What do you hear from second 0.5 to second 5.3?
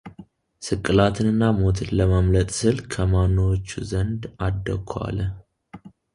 ስቅላትንና ሞትን ለማምለጥ ስል ከማኖዎቹ ዘንድ አደኩ አለ፡፡